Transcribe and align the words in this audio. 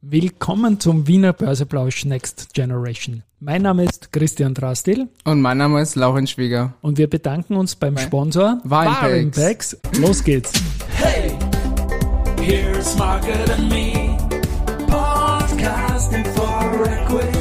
Willkommen 0.00 0.78
zum 0.78 1.08
Wiener 1.08 1.32
Börseplausch 1.32 2.04
Next 2.04 2.54
Generation. 2.54 3.24
Mein 3.40 3.62
Name 3.62 3.82
ist 3.82 4.12
Christian 4.12 4.54
Drastil. 4.54 5.08
Und 5.24 5.40
mein 5.40 5.58
Name 5.58 5.80
ist 5.82 5.96
Lauren 5.96 6.28
Schwieger. 6.28 6.74
Und 6.82 6.98
wir 6.98 7.10
bedanken 7.10 7.56
uns 7.56 7.74
beim 7.74 7.98
Sponsor 7.98 8.60
Warenpacks. 8.62 9.76
Los 9.98 10.22
geht's. 10.22 10.52
Hey, 10.94 11.36
here's 12.40 12.96
Market 12.96 13.50
and 13.50 13.68
Me. 13.70 14.16
Podcasting 14.86 16.24
for 16.26 16.86
Equity. 16.86 17.37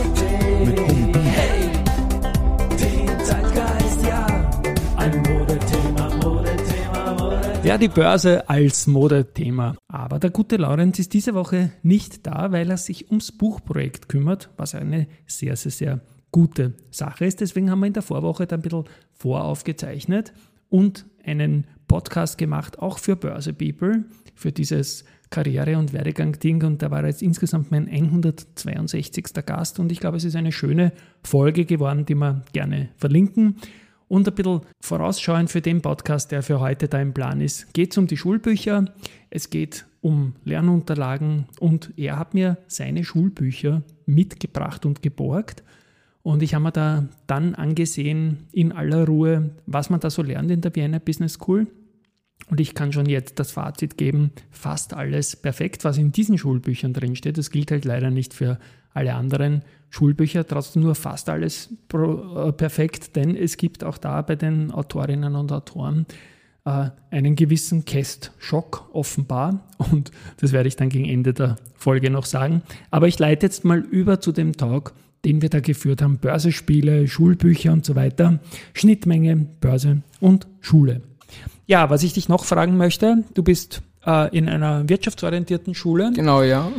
Ja, 7.67 7.77
die 7.77 7.89
Börse 7.89 8.47
als 8.47 8.87
Modethema. 8.87 9.75
Aber 9.89 10.19
der 10.19 10.29
gute 10.29 10.55
Laurenz 10.55 10.99
ist 10.99 11.13
diese 11.13 11.33
Woche 11.33 11.71
nicht 11.83 12.25
da, 12.25 12.53
weil 12.53 12.69
er 12.69 12.77
sich 12.77 13.09
ums 13.09 13.33
Buchprojekt 13.33 14.07
kümmert, 14.07 14.49
was 14.55 14.73
eine 14.73 15.07
sehr, 15.25 15.57
sehr, 15.57 15.73
sehr 15.73 15.99
gute 16.31 16.75
Sache 16.91 17.25
ist. 17.25 17.41
Deswegen 17.41 17.69
haben 17.69 17.81
wir 17.81 17.87
in 17.87 17.93
der 17.93 18.03
Vorwoche 18.03 18.47
dann 18.47 18.59
ein 18.59 18.63
bisschen 18.63 18.85
voraufgezeichnet 19.11 20.31
und 20.69 21.07
einen 21.25 21.67
Podcast 21.89 22.37
gemacht, 22.37 22.79
auch 22.79 22.99
für 22.99 23.17
Börse 23.17 23.51
People, 23.51 24.05
für 24.33 24.53
dieses 24.53 25.03
Karriere- 25.29 25.77
und 25.77 25.91
Werdegang-Ding. 25.91 26.63
Und 26.63 26.81
da 26.81 26.89
war 26.89 27.05
jetzt 27.05 27.21
insgesamt 27.21 27.69
mein 27.69 27.89
162. 27.89 29.25
Gast. 29.45 29.77
Und 29.77 29.91
ich 29.91 29.99
glaube, 29.99 30.15
es 30.15 30.23
ist 30.23 30.37
eine 30.37 30.53
schöne 30.53 30.93
Folge 31.21 31.65
geworden, 31.65 32.05
die 32.05 32.15
wir 32.15 32.45
gerne 32.53 32.91
verlinken. 32.95 33.57
Und 34.07 34.27
ein 34.27 34.35
bisschen 34.35 34.61
vorausschauen 34.79 35.47
für 35.47 35.61
den 35.61 35.81
Podcast, 35.81 36.31
der 36.31 36.41
für 36.41 36.59
heute 36.59 36.87
da 36.87 37.01
im 37.01 37.13
Plan 37.13 37.41
ist, 37.41 37.73
geht 37.73 37.91
es 37.91 37.97
um 37.97 38.07
die 38.07 38.15
Schulbücher, 38.15 38.85
es 39.29 39.49
geht 39.49 39.85
um 40.01 40.35
Lernunterlagen 40.45 41.45
und 41.59 41.91
er 41.97 42.17
hat 42.17 42.33
mir 42.33 42.57
seine 42.67 43.03
Schulbücher 43.03 43.83
mitgebracht 44.05 44.85
und 44.85 45.01
geborgt. 45.01 45.63
Und 46.23 46.41
ich 46.43 46.53
habe 46.53 46.63
mir 46.63 46.71
da 46.71 47.07
dann 47.25 47.55
angesehen, 47.55 48.47
in 48.51 48.71
aller 48.71 49.05
Ruhe, 49.05 49.51
was 49.65 49.89
man 49.89 49.99
da 49.99 50.09
so 50.09 50.21
lernt 50.21 50.51
in 50.51 50.61
der 50.61 50.75
Vienna 50.75 50.99
Business 50.99 51.33
School. 51.33 51.67
Und 52.49 52.61
ich 52.61 52.75
kann 52.75 52.93
schon 52.93 53.07
jetzt 53.07 53.39
das 53.39 53.51
Fazit 53.51 53.97
geben, 53.97 54.31
fast 54.51 54.93
alles 54.93 55.35
perfekt, 55.35 55.83
was 55.83 55.97
in 55.97 56.11
diesen 56.11 56.37
Schulbüchern 56.37 56.93
drinsteht. 56.93 57.37
Das 57.37 57.51
gilt 57.51 57.71
halt 57.71 57.83
leider 57.83 58.09
nicht 58.09 58.33
für 58.33 58.59
alle 58.97 59.13
anderen 59.13 59.61
Schulbücher, 59.89 60.45
trotzdem 60.45 60.83
nur 60.83 60.95
fast 60.95 61.29
alles 61.29 61.69
äh, 61.93 62.51
perfekt, 62.51 63.15
denn 63.15 63.35
es 63.35 63.57
gibt 63.57 63.83
auch 63.83 63.97
da 63.97 64.21
bei 64.21 64.35
den 64.35 64.71
Autorinnen 64.71 65.35
und 65.35 65.51
Autoren 65.51 66.05
äh, 66.65 66.89
einen 67.09 67.35
gewissen 67.35 67.85
Cast-Schock 67.85 68.89
offenbar 68.93 69.61
und 69.77 70.11
das 70.37 70.51
werde 70.51 70.67
ich 70.67 70.75
dann 70.75 70.89
gegen 70.89 71.05
Ende 71.05 71.33
der 71.33 71.55
Folge 71.75 72.09
noch 72.09 72.25
sagen. 72.25 72.61
Aber 72.91 73.07
ich 73.07 73.17
leite 73.17 73.45
jetzt 73.45 73.63
mal 73.63 73.79
über 73.79 74.19
zu 74.19 74.31
dem 74.31 74.53
Talk, 74.57 74.93
den 75.23 75.41
wir 75.41 75.49
da 75.49 75.61
geführt 75.61 76.01
haben. 76.01 76.17
Börsespiele, 76.17 77.07
Schulbücher 77.07 77.71
und 77.71 77.85
so 77.85 77.95
weiter. 77.95 78.39
Schnittmenge, 78.73 79.35
Börse 79.35 80.01
und 80.19 80.47
Schule. 80.59 81.01
Ja, 81.65 81.89
was 81.89 82.03
ich 82.03 82.13
dich 82.13 82.29
noch 82.29 82.45
fragen 82.45 82.77
möchte, 82.77 83.23
du 83.33 83.43
bist 83.43 83.81
äh, 84.05 84.35
in 84.35 84.47
einer 84.49 84.87
wirtschaftsorientierten 84.87 85.73
Schule. 85.73 86.11
Genau, 86.13 86.43
ja. 86.43 86.71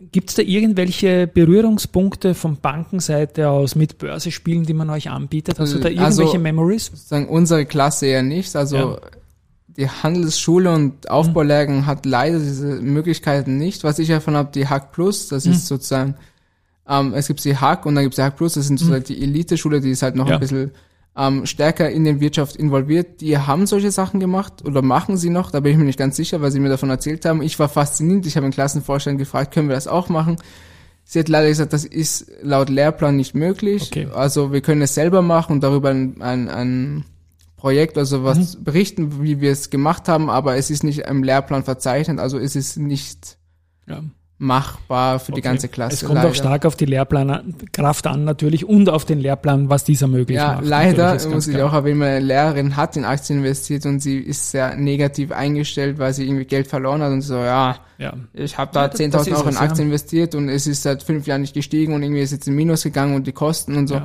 Gibt 0.00 0.30
es 0.30 0.36
da 0.36 0.42
irgendwelche 0.42 1.26
Berührungspunkte 1.26 2.34
von 2.34 2.56
Bankenseite 2.56 3.48
aus 3.48 3.76
mit 3.76 3.98
Börsespielen, 3.98 4.64
die 4.64 4.74
man 4.74 4.90
euch 4.90 5.08
anbietet? 5.08 5.60
Hast 5.60 5.72
du 5.72 5.78
da 5.78 5.88
irgendwelche 5.88 6.22
also, 6.22 6.38
Memories? 6.38 6.90
Sagen 6.94 7.28
unsere 7.28 7.64
Klasse 7.64 8.06
eher 8.06 8.22
nicht. 8.22 8.56
Also 8.56 8.76
ja. 8.76 8.98
die 9.68 9.88
Handelsschule 9.88 10.72
und 10.72 11.08
Aufbaulehrgang 11.08 11.78
mhm. 11.78 11.86
hat 11.86 12.06
leider 12.06 12.40
diese 12.40 12.66
Möglichkeiten 12.80 13.56
nicht. 13.56 13.84
Was 13.84 14.00
ich 14.00 14.08
davon 14.08 14.34
habe, 14.34 14.50
die 14.52 14.66
Hack 14.66 14.90
Plus, 14.90 15.28
das 15.28 15.44
mhm. 15.46 15.52
ist 15.52 15.68
sozusagen, 15.68 16.16
ähm, 16.88 17.14
es 17.14 17.28
gibt 17.28 17.44
die 17.44 17.56
Hack 17.56 17.86
und 17.86 17.94
dann 17.94 18.02
gibt 18.02 18.14
es 18.14 18.16
die 18.16 18.22
Hack 18.22 18.36
Plus, 18.36 18.54
das 18.54 18.66
sind 18.66 18.78
sozusagen 18.78 19.04
mhm. 19.04 19.14
die 19.14 19.22
Elite-Schule, 19.22 19.80
die 19.80 19.90
ist 19.90 20.02
halt 20.02 20.16
noch 20.16 20.26
ja. 20.26 20.34
ein 20.34 20.40
bisschen 20.40 20.72
ähm, 21.16 21.46
stärker 21.46 21.90
in 21.90 22.04
den 22.04 22.20
Wirtschaft 22.20 22.56
involviert. 22.56 23.20
Die 23.20 23.38
haben 23.38 23.66
solche 23.66 23.90
Sachen 23.90 24.20
gemacht 24.20 24.64
oder 24.64 24.82
machen 24.82 25.16
sie 25.16 25.30
noch, 25.30 25.50
da 25.50 25.60
bin 25.60 25.72
ich 25.72 25.78
mir 25.78 25.84
nicht 25.84 25.98
ganz 25.98 26.16
sicher, 26.16 26.40
weil 26.40 26.50
sie 26.50 26.60
mir 26.60 26.68
davon 26.68 26.90
erzählt 26.90 27.24
haben. 27.24 27.42
Ich 27.42 27.58
war 27.58 27.68
fasziniert, 27.68 28.26
ich 28.26 28.36
habe 28.36 28.46
den 28.46 28.52
Klassenvorstand 28.52 29.18
gefragt, 29.18 29.54
können 29.54 29.68
wir 29.68 29.74
das 29.74 29.86
auch 29.86 30.08
machen? 30.08 30.36
Sie 31.04 31.18
hat 31.18 31.28
leider 31.28 31.48
gesagt, 31.48 31.72
das 31.72 31.84
ist 31.84 32.30
laut 32.42 32.70
Lehrplan 32.70 33.16
nicht 33.16 33.34
möglich. 33.34 33.90
Okay. 33.92 34.08
Also 34.14 34.52
wir 34.52 34.62
können 34.62 34.82
es 34.82 34.94
selber 34.94 35.22
machen 35.22 35.52
und 35.52 35.60
darüber 35.62 35.90
ein, 35.90 36.20
ein, 36.22 36.48
ein 36.48 37.04
Projekt, 37.56 37.96
also 37.98 38.24
was 38.24 38.56
mhm. 38.56 38.64
berichten, 38.64 39.22
wie 39.22 39.40
wir 39.40 39.52
es 39.52 39.70
gemacht 39.70 40.08
haben, 40.08 40.30
aber 40.30 40.56
es 40.56 40.70
ist 40.70 40.82
nicht 40.82 41.00
im 41.00 41.22
Lehrplan 41.22 41.62
verzeichnet, 41.62 42.18
also 42.18 42.38
es 42.38 42.56
ist 42.56 42.76
nicht 42.76 43.38
ja 43.86 44.02
machbar 44.38 45.20
für 45.20 45.32
okay. 45.32 45.40
die 45.40 45.42
ganze 45.42 45.68
Klasse. 45.68 45.94
Es 45.94 46.04
kommt 46.04 46.16
leider. 46.16 46.30
auch 46.30 46.34
stark 46.34 46.66
auf 46.66 46.74
die 46.74 46.86
Lehrplankraft 46.86 48.06
an 48.06 48.24
natürlich 48.24 48.68
und 48.68 48.88
auf 48.88 49.04
den 49.04 49.20
Lehrplan, 49.20 49.70
was 49.70 49.84
dieser 49.84 50.08
möglich 50.08 50.36
ja, 50.36 50.54
macht. 50.54 50.64
Leider 50.64 51.28
muss 51.28 51.46
ich 51.46 51.60
auch 51.62 51.72
erwähnen, 51.72 51.98
meine 52.00 52.18
Lehrerin 52.20 52.76
hat 52.76 52.96
in 52.96 53.04
Aktien 53.04 53.38
investiert 53.38 53.86
und 53.86 54.00
sie 54.00 54.18
ist 54.18 54.50
sehr 54.50 54.74
negativ 54.74 55.30
eingestellt, 55.30 55.98
weil 55.98 56.12
sie 56.12 56.26
irgendwie 56.26 56.46
Geld 56.46 56.66
verloren 56.66 57.00
hat 57.02 57.12
und 57.12 57.22
so, 57.22 57.36
ja, 57.36 57.76
ja. 57.98 58.14
ich 58.32 58.58
habe 58.58 58.72
da 58.74 58.86
ja, 58.86 58.92
10.000 58.92 59.36
Euro 59.36 59.48
in 59.48 59.56
Aktien 59.56 59.78
ja. 59.78 59.84
investiert 59.84 60.34
und 60.34 60.48
es 60.48 60.66
ist 60.66 60.82
seit 60.82 61.04
fünf 61.04 61.26
Jahren 61.26 61.42
nicht 61.42 61.54
gestiegen 61.54 61.94
und 61.94 62.02
irgendwie 62.02 62.22
ist 62.22 62.32
jetzt 62.32 62.48
in 62.48 62.54
Minus 62.54 62.82
gegangen 62.82 63.14
und 63.14 63.26
die 63.26 63.32
Kosten 63.32 63.76
und 63.76 63.86
so. 63.86 64.02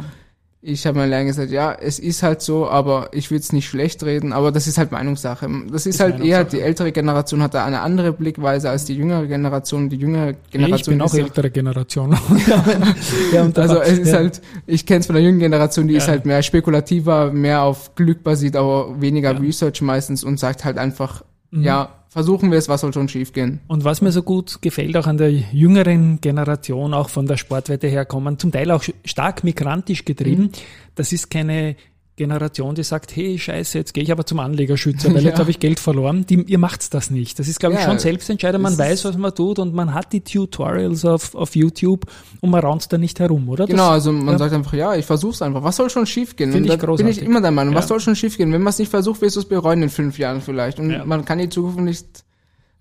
Ja 0.61 0.73
ich 0.73 0.85
habe 0.85 0.99
mir 0.99 1.07
lange 1.07 1.27
gesagt, 1.27 1.51
ja, 1.51 1.71
es 1.71 1.99
ist 1.99 2.21
halt 2.21 2.41
so, 2.41 2.69
aber 2.69 3.09
ich 3.13 3.31
würde 3.31 3.41
es 3.41 3.53
nicht 3.53 3.69
schlecht 3.69 4.03
reden, 4.03 4.33
aber 4.33 4.51
das 4.51 4.67
ist 4.67 4.77
halt 4.77 4.91
Meinungssache. 4.91 5.47
Das 5.71 5.85
ist, 5.85 5.95
ist 5.95 5.99
halt 6.01 6.19
eher, 6.21 6.43
die 6.43 6.59
ältere 6.59 6.91
Generation 6.91 7.41
hat 7.41 7.53
da 7.53 7.63
eine 7.63 7.79
andere 7.79 8.11
Blickweise 8.11 8.69
als 8.69 8.83
die 8.83 8.95
jüngere 8.95 9.25
Generation. 9.25 9.87
Die 9.89 9.95
jüngere 9.95 10.33
Generation. 10.51 10.77
Ich 10.79 10.85
bin 10.85 11.01
auch 11.01 11.13
ältere 11.13 11.49
Generation. 11.49 12.11
ja, 13.33 13.43
und 13.43 13.57
also 13.57 13.79
es 13.79 13.99
ist 13.99 14.13
halt, 14.13 14.41
ich 14.67 14.85
kenne 14.85 14.99
es 14.99 15.05
von 15.05 15.15
der 15.15 15.23
jüngeren 15.23 15.39
Generation, 15.39 15.87
die 15.87 15.93
ja. 15.93 15.99
ist 15.99 16.09
halt 16.09 16.25
mehr 16.25 16.43
spekulativer, 16.43 17.31
mehr 17.31 17.61
auf 17.61 17.95
Glück 17.95 18.21
basiert, 18.21 18.57
aber 18.57 18.99
weniger 18.99 19.31
ja. 19.31 19.39
Research 19.39 19.81
meistens 19.81 20.25
und 20.25 20.41
sagt 20.41 20.65
halt 20.65 20.77
einfach, 20.77 21.23
mhm. 21.51 21.63
ja, 21.63 21.98
versuchen 22.09 22.51
wir 22.51 22.57
es, 22.57 22.67
was 22.67 22.81
soll 22.81 22.91
schon 22.91 23.07
schiefgehen. 23.07 23.61
Und 23.67 23.83
was 23.83 24.01
mir 24.01 24.11
so 24.11 24.23
gut 24.23 24.61
gefällt, 24.61 24.97
auch 24.97 25.07
an 25.07 25.17
der 25.17 25.31
jüngeren 25.31 26.19
Generation, 26.19 26.93
auch 26.93 27.09
von 27.09 27.27
der 27.27 27.37
Sportwette 27.37 27.87
her 27.87 28.03
kommen, 28.03 28.39
zum 28.39 28.51
Teil 28.51 28.71
auch 28.71 28.83
stark 29.05 29.43
migrantisch 29.43 30.03
getrieben, 30.03 30.43
mhm. 30.43 30.51
das 30.95 31.13
ist 31.13 31.29
keine 31.29 31.75
Generation, 32.19 32.75
die 32.75 32.83
sagt, 32.83 33.15
hey, 33.15 33.39
scheiße, 33.39 33.77
jetzt 33.77 33.93
gehe 33.93 34.03
ich 34.03 34.11
aber 34.11 34.25
zum 34.25 34.39
Anlegerschützer, 34.39 35.13
weil 35.13 35.21
ja. 35.23 35.29
jetzt 35.29 35.39
habe 35.39 35.49
ich 35.49 35.59
Geld 35.59 35.79
verloren. 35.79 36.25
Die, 36.27 36.43
ihr 36.43 36.59
macht's 36.59 36.89
das 36.89 37.09
nicht. 37.09 37.39
Das 37.39 37.47
ist, 37.47 37.59
glaube 37.59 37.75
ich, 37.75 37.81
ja, 37.81 37.87
schon 37.87 37.97
Selbstentscheider. 37.97 38.59
Man 38.59 38.77
weiß, 38.77 39.05
was 39.05 39.17
man 39.17 39.33
tut 39.33 39.57
und 39.57 39.73
man 39.73 39.93
hat 39.93 40.13
die 40.13 40.21
Tutorials 40.21 41.05
auf, 41.05 41.33
auf 41.33 41.55
YouTube 41.55 42.05
und 42.41 42.51
man 42.51 42.59
raunt 42.59 42.91
da 42.91 42.97
nicht 42.97 43.19
herum, 43.19 43.49
oder? 43.49 43.65
Genau, 43.65 43.87
das, 43.87 44.05
also 44.05 44.11
man 44.11 44.33
ja. 44.33 44.37
sagt 44.37 44.53
einfach, 44.53 44.73
ja, 44.73 44.95
ich 44.95 45.05
versuch's 45.05 45.41
einfach. 45.41 45.63
Was 45.63 45.77
soll 45.77 45.89
schon 45.89 46.05
schiefgehen? 46.05 46.51
Finde 46.51 46.73
ich 46.73 46.79
großartig. 46.79 47.15
bin 47.15 47.23
ich 47.23 47.29
immer 47.29 47.41
der 47.41 47.51
Meinung, 47.51 47.73
was 47.73 47.87
soll 47.87 47.99
schon 47.99 48.15
schiefgehen? 48.15 48.51
Wenn 48.51 48.61
man 48.61 48.71
es 48.71 48.79
nicht 48.79 48.91
versucht, 48.91 49.21
wirst 49.21 49.37
du 49.37 49.39
es 49.39 49.47
bereuen 49.47 49.81
in 49.81 49.89
fünf 49.89 50.19
Jahren 50.19 50.41
vielleicht. 50.41 50.79
Und 50.79 51.07
man 51.07 51.25
kann 51.25 51.39
die 51.39 51.49
Zukunft 51.49 51.79
nicht 51.79 52.25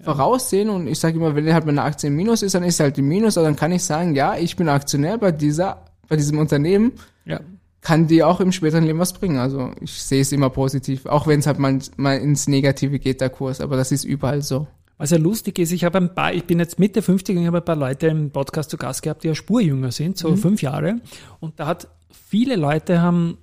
voraussehen 0.01 0.69
und 0.69 0.87
ich 0.87 0.99
sage 0.99 1.17
immer, 1.17 1.35
wenn 1.35 1.53
halt 1.53 1.67
meine 1.67 1.83
Aktie 1.83 2.09
im 2.09 2.17
Minus 2.17 2.43
ist, 2.43 2.55
dann 2.55 2.63
ist 2.63 2.79
halt 2.79 2.97
die 2.97 3.03
Minus, 3.03 3.37
aber 3.37 3.47
dann 3.47 3.57
kann 3.57 3.73
ich 3.73 3.83
sagen, 3.83 4.15
ja, 4.15 4.37
ich 4.37 4.55
bin 4.55 4.69
Aktionär 4.69 5.19
bei 5.19 5.33
dieser, 5.33 5.85
bei 6.09 6.17
diesem 6.17 6.39
Unternehmen. 6.39 6.93
Ja 7.25 7.41
kann 7.81 8.07
dir 8.07 8.27
auch 8.27 8.41
im 8.41 8.53
späteren 8.53 8.85
Leben 8.85 8.99
was 8.99 9.13
bringen. 9.13 9.39
Also 9.39 9.71
ich 9.81 9.93
sehe 9.93 10.21
es 10.21 10.33
immer 10.33 10.51
positiv, 10.51 11.07
auch 11.07 11.27
wenn 11.27 11.41
es 11.41 11.47
halt 11.47 11.59
mal, 11.59 11.79
mal 11.97 12.19
ins 12.19 12.49
Negative 12.49 12.99
geht, 12.99 13.21
der 13.21 13.31
Kurs, 13.31 13.61
aber 13.61 13.77
das 13.77 13.93
ist 13.93 14.05
überall 14.05 14.43
so. 14.43 14.67
Was 14.97 15.11
ja 15.11 15.19
lustig 15.19 15.61
ist, 15.61 15.71
ich 15.71 15.85
habe 15.85 15.99
ein 15.99 16.13
paar, 16.13 16.35
ich 16.35 16.45
bin 16.45 16.59
jetzt 16.59 16.81
Mitte 16.81 17.03
50 17.03 17.37
und 17.37 17.43
ich 17.43 17.47
habe 17.47 17.59
ein 17.59 17.65
paar 17.65 17.77
Leute 17.77 18.09
im 18.09 18.31
Podcast 18.31 18.71
zu 18.71 18.77
Gast 18.77 19.03
gehabt, 19.03 19.23
die 19.23 19.29
ja 19.29 19.35
spurjünger 19.37 19.93
sind, 19.93 20.19
so 20.19 20.31
mhm. 20.31 20.39
fünf 20.39 20.61
Jahre. 20.61 21.01
Und 21.39 21.61
da 21.61 21.67
hat 21.67 21.89
viele 22.11 22.57
Leute 22.57 23.01
haben 23.01 23.39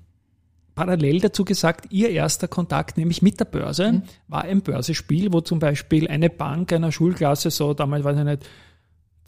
parallel 0.75 1.21
dazu 1.21 1.45
gesagt, 1.45 1.87
ihr 1.91 2.09
erster 2.09 2.49
Kontakt, 2.49 2.97
nämlich 2.97 3.21
mit 3.21 3.39
der 3.39 3.45
Börse, 3.45 3.93
mhm. 3.93 4.01
war 4.27 4.43
ein 4.43 4.61
Börsespiel, 4.61 5.31
wo 5.31 5.39
zum 5.39 5.59
Beispiel 5.59 6.09
eine 6.09 6.29
Bank 6.29 6.73
einer 6.73 6.91
Schulklasse 6.91 7.49
so 7.49 7.73
damals, 7.73 8.03
weiß 8.03 8.17
ich 8.17 8.25
nicht, 8.25 8.49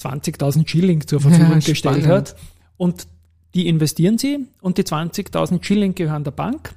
20.000 0.01 0.67
Schilling 0.67 1.07
zur 1.07 1.21
Verfügung 1.21 1.59
ja, 1.59 1.65
gestellt 1.65 2.05
hat. 2.05 2.35
Und 2.75 3.07
die 3.55 3.67
investieren 3.67 4.17
sie 4.17 4.47
und 4.61 4.77
die 4.77 4.83
20.000 4.83 5.63
Schilling 5.63 5.95
gehören 5.95 6.23
der 6.23 6.31
Bank. 6.31 6.75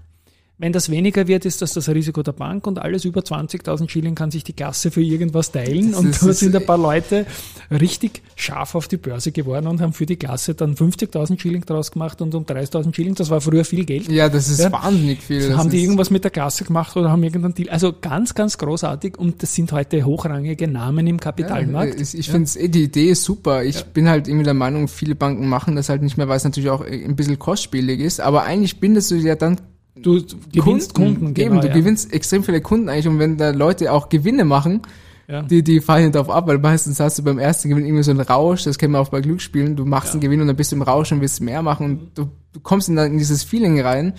Wenn 0.61 0.75
das 0.75 0.91
weniger 0.91 1.27
wird, 1.27 1.47
ist 1.47 1.63
das 1.63 1.73
das 1.73 1.89
Risiko 1.89 2.23
der 2.23 2.33
Bank 2.33 2.67
und 2.67 2.79
alles 2.79 3.07
über 3.07 3.23
20.000 3.23 3.89
Schilling 3.89 4.15
kann 4.15 4.31
sich 4.31 4.45
die 4.45 4.53
Kasse 4.53 4.91
für 4.91 5.01
irgendwas 5.01 5.53
teilen. 5.53 5.93
Das 5.93 6.01
und 6.01 6.23
da 6.23 6.33
sind 6.35 6.55
ein 6.55 6.67
paar 6.67 6.77
Leute 6.77 7.25
richtig 7.71 8.21
scharf 8.37 8.75
auf 8.75 8.87
die 8.87 8.99
Börse 8.99 9.33
geworden 9.33 9.69
und 9.69 9.81
haben 9.81 9.95
für 9.95 10.05
die 10.05 10.17
Klasse 10.17 10.55
dann 10.55 10.75
50.000 10.75 11.41
Schilling 11.41 11.65
draus 11.65 11.91
gemacht 11.91 12.21
und 12.21 12.35
um 12.35 12.45
30.000 12.45 12.95
Schilling. 12.95 13.15
Das 13.15 13.31
war 13.31 13.41
früher 13.41 13.65
viel 13.65 13.87
Geld. 13.87 14.13
Ja, 14.13 14.29
das 14.29 14.51
ist 14.51 14.61
ja. 14.61 14.71
wahnsinnig 14.71 15.23
viel. 15.23 15.57
haben 15.57 15.71
die 15.71 15.83
irgendwas 15.83 16.11
mit 16.11 16.25
der 16.25 16.31
Klasse 16.31 16.65
gemacht 16.65 16.95
oder 16.95 17.11
haben 17.11 17.23
irgendeinen 17.23 17.55
Deal? 17.55 17.71
Also 17.71 17.95
ganz, 17.99 18.35
ganz 18.35 18.59
großartig 18.59 19.17
und 19.17 19.43
das 19.43 19.55
sind 19.55 19.73
heute 19.73 20.05
hochrangige 20.05 20.69
Namen 20.69 21.07
im 21.07 21.19
Kapitalmarkt. 21.19 21.95
Ja, 21.95 22.03
ich 22.03 22.19
ich 22.19 22.27
ja. 22.27 22.33
finde 22.35 22.61
eh, 22.61 22.69
die 22.69 22.83
Idee 22.85 23.09
ist 23.13 23.25
super. 23.25 23.65
Ich 23.65 23.83
bin 23.87 24.11
halt 24.11 24.29
irgendwie 24.29 24.45
der 24.45 24.53
Meinung, 24.53 24.89
viele 24.89 25.15
Banken 25.15 25.49
machen 25.49 25.75
das 25.75 25.89
halt 25.89 26.03
nicht 26.03 26.19
mehr, 26.19 26.29
weil 26.29 26.37
es 26.37 26.45
natürlich 26.45 26.69
auch 26.69 26.83
ein 26.83 27.17
bisschen 27.17 27.39
kostspielig 27.39 28.01
ist. 28.01 28.21
Aber 28.21 28.43
eigentlich 28.43 28.79
bindest 28.79 29.11
du 29.11 29.15
ja 29.15 29.37
dann 29.37 29.59
Du 29.97 30.23
gewinnst 30.53 30.95
Kunden, 30.95 31.15
Kunden 31.17 31.35
genau, 31.35 31.61
du 31.61 31.69
ja. 31.69 31.75
gewinnst 31.75 32.13
extrem 32.13 32.45
viele 32.45 32.61
Kunden 32.61 32.89
eigentlich 32.89 33.09
und 33.09 33.19
wenn 33.19 33.37
da 33.37 33.51
Leute 33.51 33.93
auch 33.93 34.09
Gewinne 34.09 34.45
machen, 34.45 34.83
ja. 35.29 35.43
die, 35.43 35.63
die 35.63 35.81
fallen 35.81 36.05
nicht 36.05 36.15
darauf 36.15 36.31
ab, 36.31 36.47
weil 36.47 36.59
meistens 36.59 37.01
hast 37.01 37.19
du 37.19 37.25
beim 37.25 37.39
ersten 37.39 37.69
Gewinn 37.69 37.85
irgendwie 37.85 38.03
so 38.03 38.11
einen 38.11 38.21
Rausch, 38.21 38.65
das 38.65 38.79
kennen 38.79 38.93
wir 38.93 39.01
auch 39.01 39.09
bei 39.09 39.21
Glücksspielen, 39.21 39.77
du 39.77 39.85
machst 39.85 40.09
ja. 40.09 40.13
einen 40.13 40.21
Gewinn 40.21 40.41
und 40.41 40.47
dann 40.47 40.57
bist 40.57 40.73
du 40.73 40.77
im 40.77 40.83
Rausch 40.83 41.13
und 41.13 41.21
willst 41.21 41.41
mehr 41.41 41.63
machen 41.63 41.87
und 41.87 42.19
du, 42.19 42.31
du 42.53 42.61
kommst 42.61 42.89
in, 42.89 42.99
in 42.99 43.19
dieses 43.19 43.45
Feeling 43.45 43.81
rein. 43.81 44.15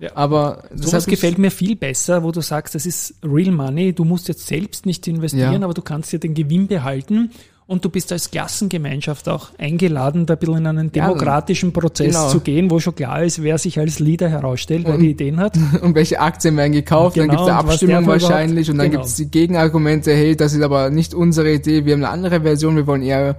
Ja. 0.00 0.10
Aber 0.14 0.64
das 0.70 0.90
Sowas 0.90 1.06
gefällt 1.06 1.38
mir 1.38 1.50
viel 1.50 1.74
besser, 1.74 2.22
wo 2.22 2.30
du 2.30 2.40
sagst, 2.40 2.76
das 2.76 2.86
ist 2.86 3.14
Real 3.24 3.50
Money, 3.50 3.92
du 3.92 4.04
musst 4.04 4.28
jetzt 4.28 4.46
selbst 4.46 4.86
nicht 4.86 5.08
investieren, 5.08 5.54
ja. 5.54 5.62
aber 5.62 5.74
du 5.74 5.82
kannst 5.82 6.12
dir 6.12 6.20
den 6.20 6.34
Gewinn 6.34 6.68
behalten 6.68 7.30
und 7.68 7.84
du 7.84 7.90
bist 7.90 8.10
als 8.12 8.30
Klassengemeinschaft 8.30 9.28
auch 9.28 9.50
eingeladen, 9.58 10.24
da 10.24 10.34
ein 10.34 10.38
bisschen 10.38 10.56
in 10.56 10.66
einen 10.66 10.90
demokratischen 10.90 11.74
Prozess 11.74 12.14
genau. 12.14 12.30
zu 12.30 12.40
gehen, 12.40 12.70
wo 12.70 12.80
schon 12.80 12.94
klar 12.94 13.22
ist, 13.22 13.42
wer 13.42 13.58
sich 13.58 13.78
als 13.78 13.98
Leader 13.98 14.30
herausstellt, 14.30 14.86
wer 14.86 14.96
die 14.96 15.10
Ideen 15.10 15.36
hat. 15.38 15.58
Und 15.82 15.94
welche 15.94 16.18
Aktien 16.18 16.56
werden 16.56 16.72
gekauft, 16.72 17.16
genau, 17.16 17.26
dann 17.26 17.36
gibt 17.36 17.42
es 17.42 17.48
eine 17.48 17.58
Abstimmung 17.58 18.06
wahrscheinlich 18.06 18.70
und 18.70 18.78
dann 18.78 18.90
genau. 18.90 19.02
gibt 19.02 19.10
es 19.10 19.16
die 19.16 19.30
Gegenargumente, 19.30 20.12
hey, 20.12 20.34
das 20.34 20.54
ist 20.54 20.62
aber 20.62 20.88
nicht 20.88 21.12
unsere 21.12 21.52
Idee, 21.52 21.84
wir 21.84 21.92
haben 21.92 22.04
eine 22.04 22.10
andere 22.10 22.40
Version, 22.40 22.74
wir 22.74 22.86
wollen 22.86 23.02
eher 23.02 23.36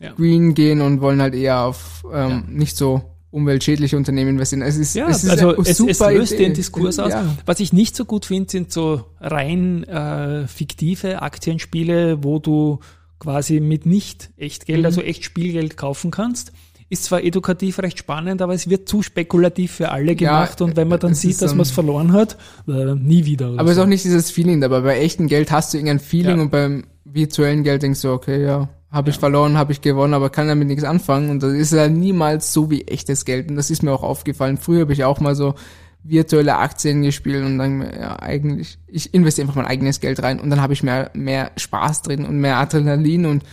ja. 0.00 0.12
green 0.12 0.54
gehen 0.54 0.80
und 0.80 1.00
wollen 1.00 1.20
halt 1.20 1.34
eher 1.34 1.62
auf 1.62 2.04
ähm, 2.12 2.30
ja. 2.30 2.42
nicht 2.46 2.76
so 2.76 3.02
umweltschädliche 3.32 3.96
Unternehmen 3.96 4.30
investieren. 4.30 4.62
Es 4.62 4.76
ist, 4.76 4.94
ja, 4.94 5.08
es 5.08 5.24
ist 5.24 5.30
also 5.30 5.56
es, 5.60 5.80
es 5.80 5.98
löst 5.98 6.34
Idee. 6.34 6.44
den 6.44 6.54
Diskurs 6.54 7.00
aus. 7.00 7.12
Ja. 7.12 7.24
Was 7.46 7.58
ich 7.58 7.72
nicht 7.72 7.96
so 7.96 8.04
gut 8.04 8.26
finde, 8.26 8.48
sind 8.48 8.70
so 8.70 9.06
rein 9.20 9.82
äh, 9.84 10.46
fiktive 10.46 11.20
Aktienspiele, 11.22 12.22
wo 12.22 12.38
du 12.38 12.78
quasi 13.22 13.60
mit 13.60 13.86
nicht 13.86 14.30
Echtgeld, 14.36 14.80
mhm. 14.80 14.86
also 14.86 15.00
echt 15.00 15.24
Spielgeld 15.24 15.76
kaufen 15.76 16.10
kannst. 16.10 16.52
Ist 16.88 17.04
zwar 17.04 17.22
edukativ 17.22 17.78
recht 17.78 17.98
spannend, 17.98 18.42
aber 18.42 18.52
es 18.52 18.68
wird 18.68 18.88
zu 18.88 19.00
spekulativ 19.00 19.72
für 19.72 19.90
alle 19.92 20.14
gemacht 20.16 20.60
ja, 20.60 20.66
und 20.66 20.76
wenn 20.76 20.88
man 20.88 20.98
dann 20.98 21.14
sieht, 21.14 21.40
dass 21.40 21.54
man 21.54 21.62
es 21.62 21.70
verloren 21.70 22.12
hat, 22.12 22.36
äh, 22.68 22.94
nie 22.96 23.24
wieder. 23.24 23.46
Aber 23.56 23.62
es 23.62 23.66
so. 23.66 23.70
ist 23.72 23.78
auch 23.78 23.88
nicht 23.88 24.04
dieses 24.04 24.30
Feeling 24.30 24.60
dabei. 24.60 24.80
Bei 24.80 24.98
echtem 24.98 25.28
Geld 25.28 25.52
hast 25.52 25.72
du 25.72 25.78
irgendein 25.78 26.00
Feeling 26.00 26.36
ja. 26.36 26.42
und 26.42 26.50
beim 26.50 26.84
virtuellen 27.04 27.62
Geld 27.62 27.82
denkst 27.82 28.02
du, 28.02 28.10
okay, 28.10 28.44
ja, 28.44 28.68
habe 28.90 29.08
ich 29.08 29.18
verloren, 29.18 29.56
habe 29.56 29.72
ich 29.72 29.80
gewonnen, 29.80 30.14
aber 30.14 30.28
kann 30.28 30.48
damit 30.48 30.68
nichts 30.68 30.84
anfangen 30.84 31.30
und 31.30 31.42
das 31.42 31.52
ist 31.52 31.72
ja 31.72 31.88
niemals 31.88 32.52
so 32.52 32.70
wie 32.70 32.82
echtes 32.82 33.24
Geld 33.24 33.48
und 33.48 33.56
das 33.56 33.70
ist 33.70 33.82
mir 33.82 33.92
auch 33.92 34.02
aufgefallen. 34.02 34.58
Früher 34.58 34.80
habe 34.80 34.92
ich 34.92 35.04
auch 35.04 35.20
mal 35.20 35.36
so 35.36 35.54
virtuelle 36.04 36.56
Aktien 36.56 37.02
gespielt 37.02 37.44
und 37.44 37.58
dann, 37.58 37.82
ja, 37.82 38.20
eigentlich, 38.20 38.78
ich 38.86 39.14
investiere 39.14 39.46
einfach 39.46 39.56
mein 39.56 39.70
eigenes 39.70 40.00
Geld 40.00 40.22
rein 40.22 40.40
und 40.40 40.50
dann 40.50 40.60
habe 40.60 40.72
ich 40.72 40.82
mehr, 40.82 41.10
mehr 41.14 41.52
Spaß 41.56 42.02
drin 42.02 42.24
und 42.24 42.38
mehr 42.38 42.56
Adrenalin 42.56 43.26
und 43.26 43.44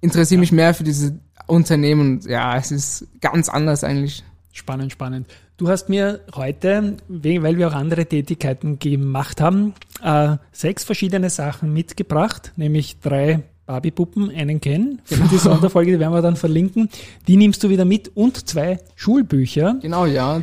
interessiere 0.00 0.38
ja. 0.38 0.40
mich 0.40 0.52
mehr 0.52 0.74
für 0.74 0.84
diese 0.84 1.18
Unternehmen. 1.46 2.20
Ja, 2.26 2.56
es 2.56 2.72
ist 2.72 3.06
ganz 3.20 3.48
anders 3.48 3.84
eigentlich. 3.84 4.24
Spannend, 4.52 4.92
spannend. 4.92 5.28
Du 5.58 5.68
hast 5.68 5.88
mir 5.88 6.20
heute, 6.34 6.96
weil 7.08 7.56
wir 7.56 7.68
auch 7.68 7.74
andere 7.74 8.06
Tätigkeiten 8.06 8.78
gemacht 8.78 9.40
haben, 9.40 9.74
äh, 10.02 10.36
sechs 10.52 10.84
verschiedene 10.84 11.30
Sachen 11.30 11.72
mitgebracht, 11.72 12.52
nämlich 12.56 13.00
drei 13.00 13.42
Barbie-Puppen, 13.66 14.30
einen 14.30 14.60
kennen. 14.60 15.00
Für 15.04 15.16
die 15.16 15.36
Sonderfolge, 15.38 15.92
die 15.92 16.00
werden 16.00 16.12
wir 16.12 16.22
dann 16.22 16.36
verlinken. 16.36 16.88
Die 17.26 17.36
nimmst 17.36 17.62
du 17.62 17.68
wieder 17.68 17.84
mit 17.84 18.16
und 18.16 18.48
zwei 18.48 18.78
Schulbücher. 18.94 19.76
Genau, 19.80 20.06
ja. 20.06 20.42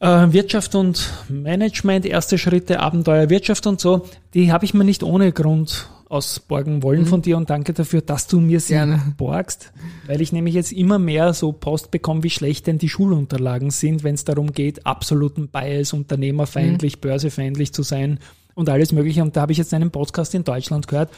Äh, 0.00 0.32
Wirtschaft 0.32 0.74
und 0.74 1.12
Management, 1.28 2.06
erste 2.06 2.38
Schritte, 2.38 2.80
Abenteuer, 2.80 3.30
Wirtschaft 3.30 3.66
und 3.66 3.80
so, 3.80 4.06
die 4.34 4.52
habe 4.52 4.64
ich 4.64 4.74
mir 4.74 4.84
nicht 4.84 5.02
ohne 5.02 5.32
Grund 5.32 5.88
ausborgen 6.08 6.82
wollen 6.82 7.00
mhm. 7.00 7.06
von 7.06 7.22
dir 7.22 7.36
und 7.36 7.50
danke 7.50 7.74
dafür, 7.74 8.00
dass 8.00 8.26
du 8.26 8.40
mir 8.40 8.60
sie 8.60 8.74
Gerne. 8.74 9.14
borgst, 9.16 9.72
weil 10.06 10.20
ich 10.20 10.32
nämlich 10.32 10.54
jetzt 10.54 10.72
immer 10.72 10.98
mehr 10.98 11.34
so 11.34 11.52
Post 11.52 11.90
bekomme, 11.90 12.22
wie 12.22 12.30
schlecht 12.30 12.66
denn 12.66 12.78
die 12.78 12.88
Schulunterlagen 12.88 13.70
sind, 13.70 14.04
wenn 14.04 14.14
es 14.14 14.24
darum 14.24 14.52
geht, 14.52 14.86
absoluten 14.86 15.48
Bias, 15.48 15.92
unternehmerfeindlich, 15.92 16.96
mhm. 16.96 17.00
börsefeindlich 17.00 17.74
zu 17.74 17.82
sein 17.82 18.20
und 18.54 18.70
alles 18.70 18.92
mögliche. 18.92 19.22
Und 19.22 19.36
da 19.36 19.42
habe 19.42 19.52
ich 19.52 19.58
jetzt 19.58 19.74
einen 19.74 19.90
Podcast 19.90 20.34
in 20.34 20.44
Deutschland 20.44 20.88
gehört, 20.88 21.10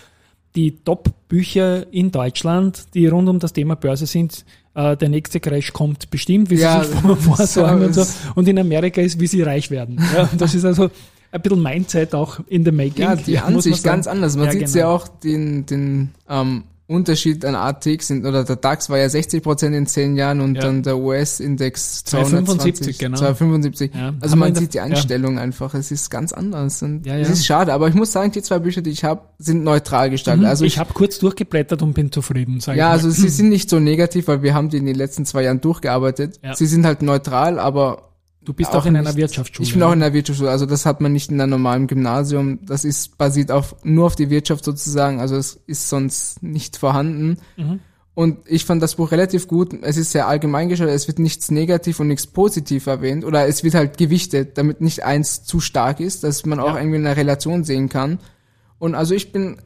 die 0.56 0.82
Top-Bücher 0.82 1.92
in 1.92 2.10
Deutschland, 2.10 2.86
die 2.94 3.06
rund 3.06 3.28
um 3.28 3.38
das 3.38 3.52
Thema 3.52 3.76
Börse 3.76 4.06
sind, 4.06 4.44
äh, 4.74 4.96
der 4.96 5.08
nächste 5.08 5.40
Crash 5.40 5.72
kommt 5.72 6.10
bestimmt, 6.10 6.50
wie 6.50 6.56
ja, 6.56 6.84
sie 6.84 6.90
sich 6.92 7.00
vorsagen 7.18 7.84
und 7.84 7.94
so. 7.94 8.04
Und 8.34 8.48
in 8.48 8.58
Amerika 8.58 9.00
ist, 9.00 9.20
wie 9.20 9.26
sie 9.26 9.42
reich 9.42 9.70
werden. 9.70 10.00
Ja, 10.14 10.28
das 10.36 10.54
ist 10.54 10.64
also 10.64 10.90
ein 11.32 11.42
bisschen 11.42 11.62
Mindset 11.62 12.14
auch 12.14 12.40
in 12.48 12.64
the 12.64 12.72
making. 12.72 13.02
Ja, 13.02 13.16
die 13.16 13.38
Ansicht 13.40 13.82
ganz 13.82 14.06
anders. 14.06 14.36
Man 14.36 14.46
ja, 14.46 14.52
sieht 14.52 14.66
genau. 14.66 14.78
ja 14.78 14.88
auch 14.88 15.08
den, 15.08 15.66
den 15.66 16.10
ähm, 16.28 16.64
Unterschied 16.90 17.44
an 17.44 17.54
ATX 17.54 18.08
sind, 18.08 18.26
oder 18.26 18.44
der 18.44 18.56
DAX 18.56 18.90
war 18.90 18.98
ja 18.98 19.08
60 19.08 19.42
Prozent 19.42 19.76
in 19.76 19.86
zehn 19.86 20.16
Jahren 20.16 20.40
und 20.40 20.56
ja. 20.56 20.62
dann 20.62 20.82
der 20.82 20.98
US-Index 20.98 22.04
275, 22.04 22.98
genau. 22.98 23.16
275. 23.16 23.92
Ja. 23.94 24.12
Also 24.20 24.36
man 24.36 24.54
sieht 24.54 24.74
die 24.74 24.80
Einstellung 24.80 25.36
ja. 25.36 25.42
einfach, 25.42 25.74
es 25.74 25.92
ist 25.92 26.10
ganz 26.10 26.32
anders 26.32 26.82
und 26.82 27.06
ja, 27.06 27.16
es 27.16 27.30
ist 27.30 27.46
schade, 27.46 27.72
aber 27.72 27.88
ich 27.88 27.94
muss 27.94 28.10
sagen, 28.10 28.32
die 28.32 28.42
zwei 28.42 28.58
Bücher, 28.58 28.82
die 28.82 28.90
ich 28.90 29.04
habe, 29.04 29.22
sind 29.38 29.62
neutral 29.62 30.10
gestaltet. 30.10 30.42
Mhm. 30.42 30.48
Also 30.48 30.64
ich, 30.64 30.74
ich 30.74 30.78
habe 30.80 30.92
kurz 30.92 31.18
durchgeblättert 31.18 31.80
und 31.82 31.94
bin 31.94 32.10
zufrieden. 32.10 32.60
Sag 32.60 32.76
ja, 32.76 32.90
also 32.90 33.08
sie 33.08 33.28
sind 33.30 33.48
nicht 33.48 33.70
so 33.70 33.78
negativ, 33.78 34.26
weil 34.26 34.42
wir 34.42 34.54
haben 34.54 34.68
die 34.68 34.78
in 34.78 34.86
den 34.86 34.96
letzten 34.96 35.24
zwei 35.24 35.44
Jahren 35.44 35.60
durchgearbeitet. 35.60 36.40
Sie 36.54 36.66
sind 36.66 36.84
halt 36.84 37.02
neutral, 37.02 37.58
aber 37.58 38.09
Du 38.42 38.54
bist 38.54 38.70
auch, 38.70 38.76
auch 38.76 38.86
in 38.86 38.94
nicht, 38.94 39.00
einer 39.00 39.16
Wirtschaftsschule. 39.16 39.66
Ich 39.66 39.74
bin 39.74 39.82
auch 39.82 39.92
in 39.92 40.02
einer 40.02 40.14
Wirtschaftsschule. 40.14 40.50
Also 40.50 40.64
das 40.64 40.86
hat 40.86 41.00
man 41.00 41.12
nicht 41.12 41.30
in 41.30 41.40
einem 41.40 41.50
normalen 41.50 41.86
Gymnasium. 41.86 42.58
Das 42.64 42.84
ist 42.84 43.18
basiert 43.18 43.50
auf 43.50 43.76
nur 43.82 44.06
auf 44.06 44.16
die 44.16 44.30
Wirtschaft 44.30 44.64
sozusagen. 44.64 45.20
Also 45.20 45.36
es 45.36 45.60
ist 45.66 45.88
sonst 45.88 46.42
nicht 46.42 46.76
vorhanden. 46.76 47.38
Mhm. 47.56 47.80
Und 48.14 48.38
ich 48.46 48.64
fand 48.64 48.82
das 48.82 48.96
Buch 48.96 49.12
relativ 49.12 49.46
gut. 49.46 49.74
Es 49.82 49.96
ist 49.96 50.12
sehr 50.12 50.26
allgemein 50.26 50.68
gestaltet. 50.68 50.96
Es 50.96 51.06
wird 51.06 51.18
nichts 51.18 51.50
negativ 51.50 52.00
und 52.00 52.08
nichts 52.08 52.26
positiv 52.26 52.86
erwähnt. 52.86 53.24
Oder 53.24 53.46
es 53.46 53.62
wird 53.62 53.74
halt 53.74 53.98
gewichtet, 53.98 54.56
damit 54.56 54.80
nicht 54.80 55.04
eins 55.04 55.44
zu 55.44 55.60
stark 55.60 56.00
ist, 56.00 56.24
dass 56.24 56.44
man 56.46 56.60
auch 56.60 56.76
irgendwie 56.76 56.96
eine 56.96 57.16
Relation 57.16 57.64
sehen 57.64 57.88
kann. 57.88 58.18
Und 58.78 58.94
also 58.94 59.14
ich 59.14 59.32
bin 59.32 59.58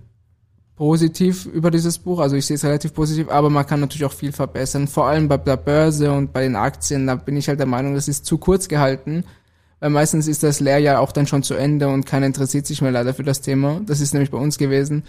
positiv 0.77 1.47
über 1.47 1.71
dieses 1.71 1.99
Buch. 1.99 2.19
Also 2.19 2.37
ich 2.37 2.47
sehe 2.47 2.57
es 2.57 2.65
relativ 2.65 2.95
positiv, 2.95 3.29
aber 3.29 3.51
man 3.51 3.67
kann 3.67 3.81
natürlich 3.81 4.05
auch 4.05 4.13
viel 4.13 4.33
verbessern. 4.33 4.89
Vor 4.89 5.07
allem 5.07 5.29
bei 5.29 5.37
der 5.37 5.57
Börse 5.57 6.13
und 6.13 6.33
bei 6.33 6.43
den 6.43 6.57
Aktien, 6.57 7.07
da 7.07 7.15
bin 7.15 7.37
ich 7.37 7.49
halt 7.49 7.59
der 7.59 7.67
Meinung, 7.67 7.95
das 7.95 8.09
ist 8.09 8.27
zu 8.27 8.39
kurz 8.39 8.69
gehalten. 8.69 9.25
Weil 9.81 9.91
meistens 9.91 10.29
ist 10.29 10.43
das 10.43 10.61
Lehrjahr 10.61 11.01
auch 11.01 11.13
dann 11.13 11.27
schon 11.27 11.43
zu 11.43 11.55
Ende 11.55 11.89
und 11.89 12.07
keiner 12.07 12.27
interessiert 12.27 12.67
sich 12.67 12.81
mehr 12.81 12.93
leider 12.93 13.15
für 13.15 13.23
das 13.23 13.41
Thema. 13.41 13.81
Das 13.87 14.01
ist 14.01 14.15
nämlich 14.15 14.31
bei 14.31 14.39
uns 14.39 14.59
gewesen. 14.59 15.05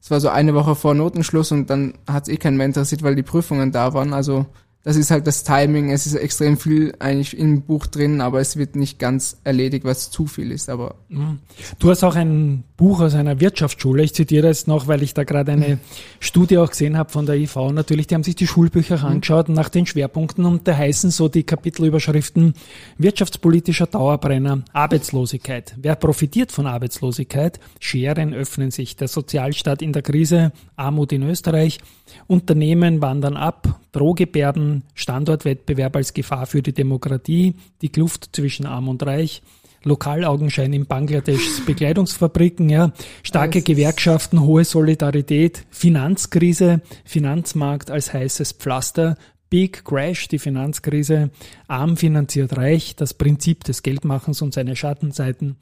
Es 0.00 0.10
war 0.10 0.20
so 0.20 0.28
eine 0.28 0.54
Woche 0.54 0.74
vor 0.74 0.94
Notenschluss 0.94 1.50
und 1.50 1.70
dann 1.70 1.94
hat 2.06 2.24
es 2.24 2.28
eh 2.28 2.36
keinen 2.36 2.56
mehr 2.56 2.66
interessiert, 2.66 3.02
weil 3.02 3.16
die 3.16 3.22
Prüfungen 3.22 3.72
da 3.72 3.94
waren. 3.94 4.12
Also 4.12 4.46
das 4.84 4.96
ist 4.96 5.10
halt 5.10 5.26
das 5.26 5.42
Timing. 5.44 5.90
Es 5.90 6.06
ist 6.06 6.14
extrem 6.14 6.56
viel 6.56 6.94
eigentlich 6.98 7.36
im 7.36 7.62
Buch 7.62 7.86
drin, 7.86 8.20
aber 8.20 8.40
es 8.40 8.56
wird 8.56 8.76
nicht 8.76 8.98
ganz 8.98 9.36
erledigt, 9.42 9.84
was 9.84 10.10
zu 10.10 10.26
viel 10.26 10.52
ist. 10.52 10.70
Aber 10.70 10.94
mhm. 11.08 11.40
du 11.78 11.90
hast 11.90 12.04
auch 12.04 12.14
ein 12.14 12.62
Buch 12.76 13.00
aus 13.00 13.14
einer 13.14 13.40
Wirtschaftsschule. 13.40 14.04
Ich 14.04 14.14
zitiere 14.14 14.46
jetzt 14.46 14.68
noch, 14.68 14.86
weil 14.86 15.02
ich 15.02 15.14
da 15.14 15.24
gerade 15.24 15.52
eine 15.52 15.68
mhm. 15.68 15.80
Studie 16.20 16.58
auch 16.58 16.70
gesehen 16.70 16.96
habe 16.96 17.10
von 17.10 17.26
der 17.26 17.34
IV. 17.34 17.56
Natürlich, 17.72 18.06
die 18.06 18.14
haben 18.14 18.22
sich 18.22 18.36
die 18.36 18.46
Schulbücher 18.46 18.98
mhm. 18.98 19.04
angeschaut 19.04 19.48
nach 19.48 19.68
den 19.68 19.84
Schwerpunkten 19.84 20.44
und 20.44 20.68
da 20.68 20.76
heißen 20.76 21.10
so 21.10 21.28
die 21.28 21.42
Kapitelüberschriften 21.42 22.54
wirtschaftspolitischer 22.98 23.88
Dauerbrenner, 23.88 24.62
Arbeitslosigkeit. 24.72 25.74
Wer 25.76 25.96
profitiert 25.96 26.52
von 26.52 26.66
Arbeitslosigkeit? 26.68 27.58
Scheren 27.80 28.32
öffnen 28.32 28.70
sich. 28.70 28.94
Der 28.94 29.08
Sozialstaat 29.08 29.82
in 29.82 29.92
der 29.92 30.02
Krise, 30.02 30.52
Armut 30.76 31.12
in 31.12 31.24
Österreich, 31.24 31.80
Unternehmen 32.26 33.02
wandern 33.02 33.36
ab, 33.36 33.80
Drohgebärden, 33.98 34.84
Standortwettbewerb 34.94 35.96
als 35.96 36.14
Gefahr 36.14 36.46
für 36.46 36.62
die 36.62 36.72
Demokratie, 36.72 37.56
die 37.82 37.88
Kluft 37.88 38.30
zwischen 38.32 38.64
Arm 38.64 38.88
und 38.88 39.04
Reich, 39.04 39.42
Lokalaugenschein 39.82 40.72
in 40.72 40.86
Bangladeschs 40.86 41.60
Bekleidungsfabriken, 41.66 42.68
ja, 42.68 42.92
starke 43.24 43.62
Gewerkschaften, 43.62 44.42
hohe 44.42 44.64
Solidarität, 44.64 45.66
Finanzkrise, 45.70 46.80
Finanzmarkt 47.04 47.90
als 47.90 48.12
heißes 48.12 48.52
Pflaster, 48.52 49.16
Big 49.50 49.84
Crash, 49.84 50.28
die 50.28 50.38
Finanzkrise, 50.38 51.30
arm 51.68 51.96
finanziert 51.96 52.56
reich, 52.56 52.96
das 52.96 53.14
Prinzip 53.14 53.64
des 53.64 53.82
Geldmachens 53.82 54.42
und 54.42 54.52
seine 54.52 54.76
Schattenseiten 54.76 55.56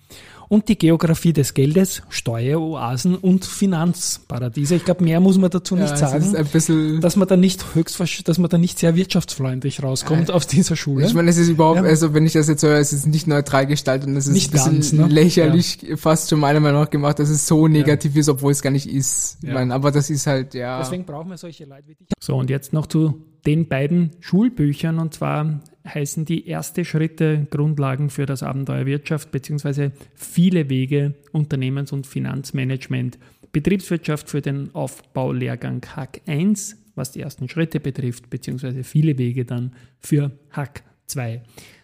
und 0.49 0.69
die 0.69 0.79
Geografie 0.79 1.33
des 1.33 1.55
Geldes, 1.55 2.03
Steueroasen 2.09 3.17
und 3.17 3.45
Finanzparadiese. 3.45 4.77
Ich 4.77 4.85
glaube, 4.85 5.05
mehr 5.05 5.21
muss 5.21 5.39
man 5.39 5.51
dazu 5.51 5.77
nicht 5.77 5.91
ja, 5.91 5.97
sagen, 5.97 7.01
dass 7.01 7.17
man 7.17 7.29
da 7.29 7.37
nicht 7.37 7.75
höchst, 7.75 8.29
dass 8.29 8.39
man 8.39 8.51
da 8.51 8.59
nicht 8.59 8.79
sehr 8.79 8.95
wirtschaftsfreundlich 8.95 9.83
rauskommt 9.83 10.29
äh, 10.29 10.33
aus 10.33 10.47
dieser 10.47 10.77
Schule. 10.77 11.07
Ich 11.07 11.15
meine, 11.15 11.31
es 11.31 11.39
ist 11.39 11.49
überhaupt, 11.49 11.79
ja. 11.79 11.85
also 11.85 12.15
wenn 12.15 12.27
ich 12.27 12.35
das 12.35 12.49
jetzt 12.49 12.63
höre, 12.63 12.79
es 12.79 12.93
ist 12.93 13.07
nicht 13.07 13.27
neutral 13.27 13.67
gestaltet 13.67 14.09
und 14.09 14.17
es 14.17 14.27
ist 14.27 14.35
nicht 14.35 14.55
ein 14.55 14.65
ganz, 14.65 14.93
ne? 14.93 15.07
lächerlich 15.07 15.83
ja. 15.83 15.97
fast 15.97 16.31
schon 16.31 16.41
meiner 16.41 16.61
Meinung 16.61 16.83
nach 16.83 16.91
gemacht, 16.91 17.19
dass 17.19 17.29
es 17.29 17.47
so 17.47 17.67
negativ 17.69 18.17
ist, 18.17 18.29
obwohl 18.29 18.53
es 18.53 18.63
gar 18.63 18.71
nicht 18.71 18.89
ist. 18.89 19.39
Ich 19.43 19.53
meine, 19.53 19.75
aber 19.75 19.91
das 19.91 20.11
ist 20.11 20.27
halt, 20.27 20.55
ja. 20.55 20.79
Deswegen 20.79 21.05
brauchen 21.05 21.31
wir 21.31 21.39
solche 21.39 21.65
Leute 21.65 21.89
wie 21.89 21.95
dich. 21.95 22.09
So, 22.21 22.37
und 22.37 22.51
jetzt 22.51 22.73
noch 22.73 22.87
zu 22.87 23.23
den 23.47 23.69
beiden 23.69 24.11
Schulbüchern 24.21 24.99
und 24.99 25.15
zwar 25.15 25.61
heißen 25.87 26.25
die 26.25 26.49
erste 26.49 26.85
Schritte 26.85 27.47
Grundlagen 27.51 28.11
für 28.11 28.27
das 28.27 28.43
Abenteuer 28.43 28.87
Wirtschaft 28.87 29.31
bzw. 29.31 29.91
viele 30.15 30.69
Wege 30.69 31.15
Unternehmens- 31.33 31.93
und 31.93 32.07
Finanzmanagement, 32.07 33.19
Betriebswirtschaft 33.53 34.29
für 34.29 34.43
den 34.43 34.75
Aufbaulehrgang 34.75 35.81
Hack 35.95 36.21
1, 36.27 36.77
was 36.97 37.13
die 37.13 37.21
ersten 37.21 37.49
Schritte 37.49 37.79
betrifft, 37.79 38.29
bzw. 38.31 38.83
viele 38.83 39.17
Wege 39.17 39.45
dann 39.45 39.75
für 40.01 40.33
Hack 40.51 40.83
2. 41.07 41.43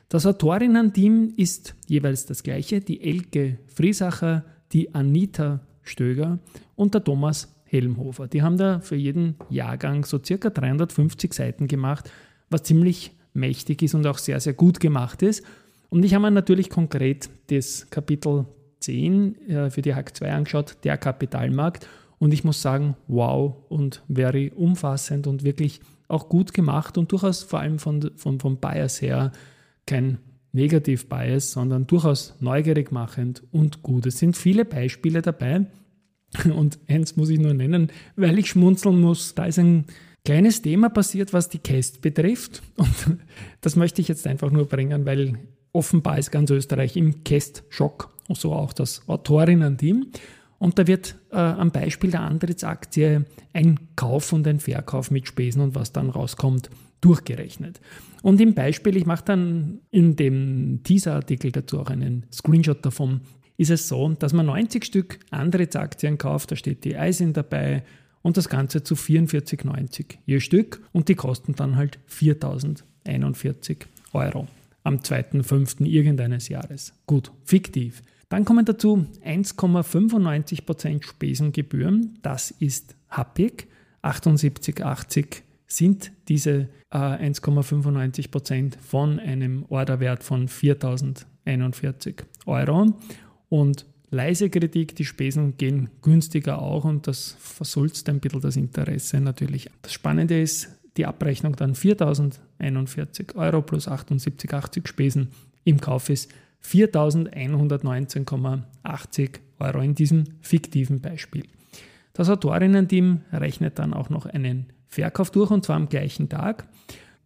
Das 0.09 0.27
Autorinnen-Team 0.27 1.33
ist 1.37 1.75
jeweils 1.87 2.27
das 2.27 2.43
gleiche, 2.43 2.81
die 2.81 3.01
Elke 3.01 3.59
Friesacher, 3.69 4.45
die 4.73 4.95
Anita 4.95 5.61
Stöger 5.83 6.39
und 6.75 6.95
der 6.95 7.05
Thomas 7.05 7.55
Helmhofer. 7.73 8.29
Die 8.29 8.43
haben 8.43 8.59
da 8.59 8.81
für 8.81 8.97
jeden 8.97 9.37
Jahrgang 9.49 10.05
so 10.05 10.21
circa 10.23 10.51
350 10.51 11.33
Seiten 11.33 11.67
gemacht, 11.67 12.13
was 12.51 12.63
ziemlich 12.65 13.13
mächtig 13.33 13.83
ist 13.83 13.95
und 13.95 14.07
auch 14.07 14.19
sehr, 14.19 14.39
sehr 14.41 14.53
gut 14.53 14.79
gemacht 14.79 15.23
ist. 15.23 15.43
Und 15.89 16.05
ich 16.05 16.15
habe 16.15 16.23
mir 16.23 16.31
natürlich 16.31 16.69
konkret 16.69 17.31
das 17.49 17.89
Kapitel 17.91 18.45
10 18.81 19.49
äh, 19.49 19.71
für 19.71 19.81
die 19.81 19.95
Hack 19.95 20.15
2 20.15 20.33
angeschaut, 20.33 20.77
der 20.85 20.99
Kapitalmarkt. 20.99 21.89
Und 22.19 22.35
ich 22.35 22.45
muss 22.45 22.61
sagen, 22.61 22.95
wow 23.09 23.57
und 23.71 24.03
very 24.09 24.53
umfassend 24.55 25.27
und 25.27 25.43
wirklich 25.43 25.81
auch 26.09 26.29
gut 26.29 26.53
gemacht 26.53 26.99
und 26.99 27.11
durchaus 27.11 27.43
vor 27.43 27.61
allem 27.61 27.79
von, 27.79 28.11
von, 28.17 28.39
vom 28.39 28.59
Bias 28.59 29.01
her 29.01 29.33
kein 29.87 30.19
Negativ-Bias, 30.53 31.53
sondern 31.53 31.87
durchaus 31.87 32.37
neugierig 32.39 32.93
machend 32.93 33.43
und 33.51 33.83
gut. 33.83 34.05
Es 34.05 34.19
sind 34.19 34.37
viele 34.37 34.67
Beispiele 34.67 35.23
dabei 35.23 35.67
und 36.55 36.79
eins 36.89 37.17
muss 37.17 37.31
ich 37.31 37.39
nur 37.39 37.55
nennen, 37.55 37.91
weil 38.17 38.39
ich 38.39 38.51
schmunzeln 38.51 39.01
muss. 39.01 39.35
Da 39.35 39.47
ist 39.47 39.59
ein 39.59 39.87
kleines 40.25 40.63
Thema 40.63 40.89
passiert, 40.89 41.33
was 41.33 41.49
die 41.49 41.59
Cast 41.59 42.01
betrifft 42.01 42.63
und 42.77 43.19
das 43.61 43.77
möchte 43.77 44.01
ich 44.01 44.09
jetzt 44.09 44.27
einfach 44.27 44.51
nur 44.51 44.67
bringen, 44.67 45.05
weil 45.07 45.39
offenbar 45.73 46.19
ist 46.19 46.31
ganz 46.31 46.51
Österreich 46.51 46.97
im 46.97 47.25
Cast-Schock 47.25 48.11
und 48.29 48.39
so 48.39 48.53
auch 48.53 48.73
das 48.73 49.09
Autorinnen-Team. 49.09 50.07
Und 50.59 50.79
da 50.79 50.87
wird 50.87 51.17
äh, 51.33 51.37
am 51.37 51.73
Beispiel 51.73 52.13
der 52.13 52.21
Antrittsaktie 52.21 53.25
ein 53.53 53.81
Kauf 53.97 54.33
und 54.33 54.47
ein 54.47 54.61
Verkauf 54.61 55.11
mit 55.11 55.27
Spesen 55.27 55.61
und 55.61 55.75
was 55.75 55.93
dann 55.93 56.09
rauskommt, 56.09 56.71
durchgerechnet. 57.01 57.81
Und 58.23 58.41
im 58.41 58.55
Beispiel, 58.55 58.97
ich 58.97 59.05
mache 59.05 59.25
dann 59.25 59.81
in 59.91 60.15
dem 60.15 60.81
Teaser-Artikel 60.85 61.51
dazu 61.51 61.81
auch 61.81 61.91
einen 61.91 62.27
Screenshot 62.33 62.85
davon, 62.87 63.23
ist 63.63 63.71
es 63.71 63.89
so, 63.89 64.09
dass 64.11 64.33
man 64.33 64.47
90 64.47 64.85
Stück 64.85 65.19
Antrittsaktien 65.31 66.19
kauft, 66.19 66.51
da 66.51 66.57
steht 66.57 66.85
die 66.85 66.97
Eisen 66.97 67.33
dabei 67.33 67.85
und 68.21 68.37
das 68.37 68.49
Ganze 68.49 68.83
zu 68.83 68.95
44,90 68.95 70.19
je 70.27 70.41
Stück 70.41 70.83
und 70.93 71.09
die 71.09 71.15
kosten 71.15 71.55
dann 71.55 71.77
halt 71.77 71.99
4.041 72.11 73.79
Euro 74.13 74.49
am 74.85 74.97
2.5. 74.97 75.85
irgendeines 75.85 76.49
Jahres. 76.49 76.93
Gut, 77.07 77.31
fiktiv. 77.45 78.03
Dann 78.29 78.45
kommen 78.45 78.65
dazu 78.65 79.07
1,95% 79.25 81.05
Spesengebühren. 81.05 82.19
Das 82.23 82.51
ist 82.51 82.97
happig. 83.11 83.69
78,80 84.03 85.43
sind 85.67 86.11
diese 86.29 86.69
äh, 86.91 86.97
1,95% 86.99 88.79
von 88.79 89.21
einem 89.21 89.65
Orderwert 89.69 90.25
von 90.25 90.49
4.041 90.49 92.25
Euro. 92.47 92.95
Und 93.53 93.85
leise 94.11 94.49
Kritik, 94.49 94.97
die 94.97 95.05
Spesen 95.05 95.59
gehen 95.59 95.91
günstiger 96.01 96.63
auch 96.63 96.87
und 96.87 97.07
das 97.07 97.37
versulzt 97.39 98.09
ein 98.09 98.19
bisschen 98.19 98.41
das 98.41 98.57
Interesse 98.57 99.21
natürlich. 99.21 99.69
Das 99.83 99.93
Spannende 99.93 100.41
ist, 100.41 100.71
die 100.97 101.05
Abrechnung 101.05 101.55
dann 101.57 101.75
4.041 101.75 103.37
Euro 103.37 103.61
plus 103.61 103.89
78,80 103.89 104.89
Spesen 104.89 105.29
im 105.65 105.83
Kauf 105.83 106.09
ist 106.09 106.33
4.119,80 106.65 109.31
Euro 109.59 109.81
in 109.81 109.95
diesem 109.95 110.25
fiktiven 110.41 111.03
Beispiel. 111.03 111.45
Das 112.15 112.31
Autorinnen-Team 112.31 113.21
rechnet 113.35 113.79
dann 113.79 113.93
auch 113.93 114.09
noch 114.09 114.25
einen 114.25 114.73
Verkauf 114.89 115.31
durch 115.31 115.51
und 115.51 115.67
zwar 115.67 115.77
am 115.77 115.91
gleichen 115.91 116.31
Tag. 116.31 116.67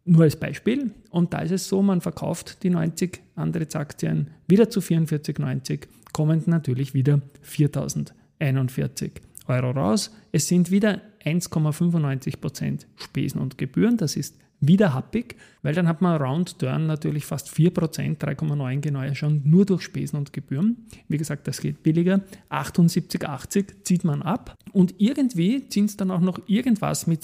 Nur 0.07 0.23
als 0.23 0.37
Beispiel. 0.37 0.93
Und 1.11 1.35
da 1.35 1.41
ist 1.41 1.51
es 1.51 1.69
so, 1.69 1.83
man 1.83 2.01
verkauft 2.01 2.63
die 2.63 2.71
90 2.71 3.21
Antrittsaktien 3.35 4.29
wieder 4.47 4.71
zu 4.71 4.81
44,90, 4.81 5.81
kommen 6.13 6.43
natürlich 6.47 6.95
wieder 6.95 7.21
4.041 7.45 9.11
Euro 9.49 9.71
raus. 9.73 10.13
Es 10.31 10.47
sind 10.47 10.71
wieder 10.71 11.03
1,95% 11.25 12.87
Spesen 12.97 13.41
und 13.41 13.59
Gebühren. 13.59 13.97
Das 13.97 14.17
ist 14.17 14.37
wieder 14.61 14.95
happig, 14.95 15.37
weil 15.63 15.75
dann 15.75 15.89
hat 15.89 16.01
man 16.01 16.21
Round 16.21 16.59
Turn 16.59 16.87
natürlich 16.87 17.27
fast 17.27 17.49
4%, 17.51 18.19
3,9 18.19 18.81
genau 18.81 19.15
schon, 19.15 19.43
nur 19.45 19.67
durch 19.67 19.83
Spesen 19.83 20.17
und 20.17 20.33
Gebühren. 20.33 20.87
Wie 21.09 21.19
gesagt, 21.19 21.47
das 21.47 21.61
geht 21.61 21.83
billiger. 21.83 22.23
78,80 22.51 23.83
zieht 23.83 24.05
man 24.05 24.23
ab 24.23 24.57
und 24.73 24.95
irgendwie 24.99 25.69
ziehen 25.69 25.85
es 25.87 25.97
dann 25.97 26.11
auch 26.11 26.21
noch 26.21 26.41
irgendwas 26.47 27.07
mit 27.07 27.23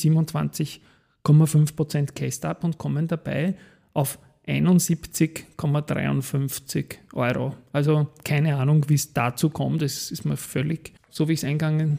27,5% 1.25 2.14
Cast 2.14 2.45
ab 2.45 2.64
und 2.64 2.76
kommen 2.79 3.07
dabei 3.09 3.55
auf 3.93 4.19
71,53 4.47 6.95
Euro. 7.12 7.55
Also 7.73 8.09
keine 8.25 8.57
Ahnung, 8.57 8.88
wie 8.88 8.95
es 8.95 9.12
dazu 9.12 9.50
kommt. 9.50 9.83
Es 9.83 10.11
ist 10.11 10.25
mir 10.25 10.37
völlig, 10.37 10.95
so 11.11 11.29
wie 11.29 11.35
ich 11.35 11.45
es 11.45 11.50